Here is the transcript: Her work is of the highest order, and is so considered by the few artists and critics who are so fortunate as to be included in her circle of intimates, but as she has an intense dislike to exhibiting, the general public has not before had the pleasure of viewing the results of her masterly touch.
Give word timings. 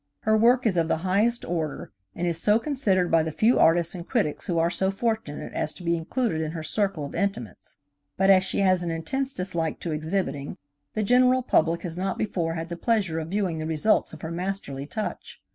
Her 0.21 0.35
work 0.35 0.65
is 0.65 0.77
of 0.77 0.87
the 0.87 0.97
highest 1.05 1.45
order, 1.45 1.91
and 2.15 2.25
is 2.25 2.41
so 2.41 2.57
considered 2.57 3.11
by 3.11 3.21
the 3.21 3.31
few 3.31 3.59
artists 3.59 3.93
and 3.93 4.03
critics 4.09 4.47
who 4.47 4.57
are 4.57 4.71
so 4.71 4.89
fortunate 4.89 5.53
as 5.53 5.73
to 5.73 5.83
be 5.83 5.95
included 5.95 6.41
in 6.41 6.53
her 6.53 6.63
circle 6.63 7.05
of 7.05 7.13
intimates, 7.13 7.77
but 8.17 8.31
as 8.31 8.43
she 8.43 8.61
has 8.61 8.81
an 8.81 8.89
intense 8.89 9.31
dislike 9.31 9.79
to 9.81 9.91
exhibiting, 9.91 10.57
the 10.95 11.03
general 11.03 11.43
public 11.43 11.83
has 11.83 11.99
not 11.99 12.17
before 12.17 12.55
had 12.55 12.69
the 12.69 12.77
pleasure 12.77 13.19
of 13.19 13.27
viewing 13.27 13.59
the 13.59 13.67
results 13.67 14.11
of 14.11 14.23
her 14.23 14.31
masterly 14.31 14.87
touch. 14.87 15.39